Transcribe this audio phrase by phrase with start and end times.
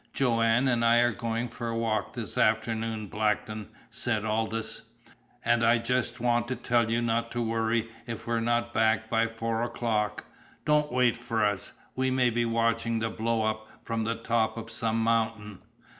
[0.13, 4.81] "Joanne and I are going for a walk this afternoon, Blackton," said Aldous,
[5.45, 9.27] "and I just want to tell you not to worry if we're not back by
[9.27, 10.25] four o'clock.
[10.65, 11.73] Don't wait for us.
[11.95, 15.61] We may be watching the blow up from the top of some mountain."